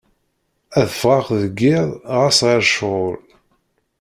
Ad 0.79 0.87
fɣeɣ 0.99 1.25
deg 1.41 1.55
yiḍ 1.65 1.87
ɣas 2.17 2.39
ɣer 2.47 2.61
cɣel. 2.73 3.15